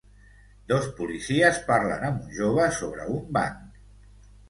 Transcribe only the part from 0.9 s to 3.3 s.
policies parlen amb un jove sobre un